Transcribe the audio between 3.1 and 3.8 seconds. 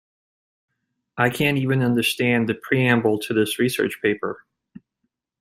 to this